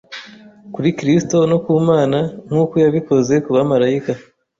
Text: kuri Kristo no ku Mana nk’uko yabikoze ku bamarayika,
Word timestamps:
kuri 0.73 0.89
Kristo 0.97 1.37
no 1.51 1.57
ku 1.63 1.71
Mana 1.89 2.19
nk’uko 2.49 2.73
yabikoze 2.83 3.33
ku 3.43 3.49
bamarayika, 3.55 4.13